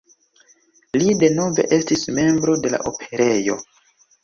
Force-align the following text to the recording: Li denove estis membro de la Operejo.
Li 1.01 1.13
denove 1.23 1.67
estis 1.79 2.07
membro 2.21 2.59
de 2.65 2.73
la 2.77 2.83
Operejo. 2.95 3.61